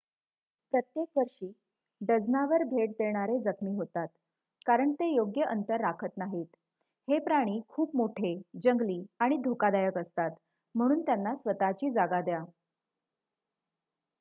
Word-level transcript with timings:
प्रत्येक 0.73 1.07
वर्षी 1.15 1.51
डझनावर 2.01 2.63
भेट 2.67 2.91
देणारे 2.91 3.37
जखमी 3.41 3.73
होतात 3.75 4.07
कारण 4.65 4.93
ते 4.93 5.09
योग्य 5.09 5.43
अंतर 5.45 5.81
राखत 5.81 6.17
नाहीत. 6.17 6.45
हे 7.07 7.19
प्राणी 7.19 7.59
खूप 7.69 7.95
मोठे 7.95 8.35
जंगली 8.63 9.01
आणि 9.19 9.37
धोकादायक 9.43 9.97
असतात 9.97 10.31
म्हणून 10.75 11.01
त्यांना 11.01 11.35
स्वत:ची 11.35 11.89
जागा 11.91 12.21
द्या 12.21 12.43